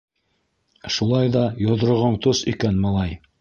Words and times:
Шулай 0.95 1.29
ҙа 1.35 1.43
йоҙроғоң 1.67 2.17
тос 2.25 2.43
икән, 2.55 2.81
малай. 2.89 3.15